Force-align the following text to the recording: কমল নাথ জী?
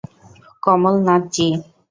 কমল 0.63 0.95
নাথ 1.05 1.23
জী? 1.33 1.47